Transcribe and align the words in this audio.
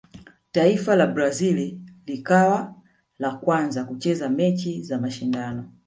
taifa 0.51 0.95
la 0.95 1.07
brazil 1.07 1.55
lilikawa 2.05 2.75
la 3.19 3.31
kwanza 3.35 3.85
kucheza 3.85 4.29
mechi 4.29 4.81
za 4.81 4.97
mashindano 4.99 5.71